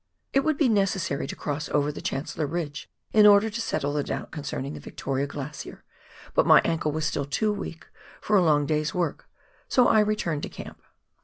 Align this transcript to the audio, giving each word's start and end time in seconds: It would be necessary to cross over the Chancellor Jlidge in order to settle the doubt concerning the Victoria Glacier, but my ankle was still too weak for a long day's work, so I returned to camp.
It 0.33 0.39
would 0.39 0.57
be 0.57 0.67
necessary 0.67 1.27
to 1.27 1.35
cross 1.35 1.69
over 1.69 1.91
the 1.91 2.01
Chancellor 2.01 2.47
Jlidge 2.47 2.87
in 3.13 3.27
order 3.27 3.51
to 3.51 3.61
settle 3.61 3.93
the 3.93 4.03
doubt 4.03 4.31
concerning 4.31 4.73
the 4.73 4.79
Victoria 4.79 5.27
Glacier, 5.27 5.83
but 6.33 6.47
my 6.47 6.59
ankle 6.61 6.91
was 6.91 7.05
still 7.05 7.25
too 7.25 7.53
weak 7.53 7.85
for 8.19 8.35
a 8.35 8.41
long 8.41 8.65
day's 8.65 8.95
work, 8.95 9.29
so 9.67 9.87
I 9.87 9.99
returned 9.99 10.41
to 10.41 10.49
camp. 10.49 10.81